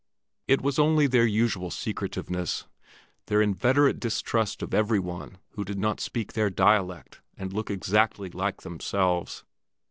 It 0.47 0.61
was 0.63 0.79
only 0.79 1.05
their 1.05 1.27
usual 1.27 1.69
secretiveness, 1.69 2.65
their 3.27 3.39
inveterate 3.39 3.99
distrust 3.99 4.63
of 4.63 4.73
every 4.73 4.97
one 4.97 5.37
who 5.51 5.63
did 5.63 5.77
not 5.77 5.99
speak 5.99 6.33
their 6.33 6.49
dialect 6.49 7.21
and 7.37 7.53
look 7.53 7.69
exactly 7.69 8.31
like 8.31 8.63
themselves. 8.63 9.43